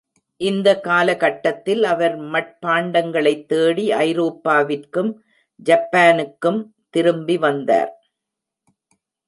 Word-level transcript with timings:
இந்த 0.41 0.79
காலகட்டத்தில், 0.79 1.83
அவர் 1.83 2.19
மட்பாண்டங்களைத் 2.19 3.45
தேடி 3.45 3.91
ஐரோப்பாவிற்கும் 3.91 5.11
ஜப்பானுக்கும் 5.65 6.67
திரும்பி 6.89 7.37
வந்தார். 7.37 7.93